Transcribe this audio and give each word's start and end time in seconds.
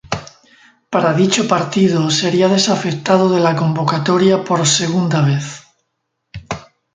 Para 0.93 1.13
dicho 1.21 1.41
partido, 1.55 1.99
sería 2.09 2.47
desafectado 2.57 3.29
de 3.29 3.39
la 3.39 3.55
convocatoria 3.55 4.43
por 4.43 4.65
segunda 4.65 5.21
vez. 5.21 5.47